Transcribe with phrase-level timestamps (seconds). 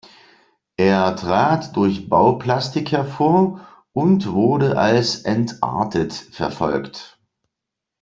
[0.79, 3.61] Er trat durch Bauplastik hervor
[3.91, 7.19] und wurde als „entartet“ verfolgt.